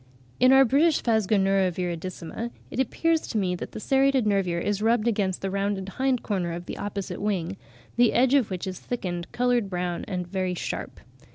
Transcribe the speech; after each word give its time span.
In 0.39 0.51
our 0.51 0.65
British 0.65 1.03
Phasgonura 1.03 1.69
viridissima 1.71 2.49
it 2.71 2.79
appeared 2.79 3.19
to 3.21 3.37
me 3.37 3.53
that 3.55 3.71
the 3.73 3.79
serrated 3.79 4.25
nervure 4.25 4.57
is 4.59 4.81
rubbed 4.81 5.07
against 5.07 5.41
the 5.43 5.51
rounded 5.51 5.89
hind 5.89 6.23
corner 6.23 6.53
of 6.53 6.65
the 6.65 6.79
opposite 6.79 7.21
wing, 7.21 7.55
the 7.97 8.11
edge 8.13 8.33
of 8.33 8.49
which 8.49 8.65
is 8.65 8.79
thickened, 8.79 9.31
coloured 9.31 9.69
brown, 9.69 10.03
and 10.07 10.25
very 10.27 10.55
sharp. 10.55 11.01